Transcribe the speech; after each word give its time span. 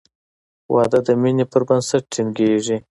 •واده 0.73 0.99
د 1.07 1.09
مینې 1.21 1.45
پر 1.51 1.61
بنسټ 1.67 2.03
ټینګېږي. 2.13 2.77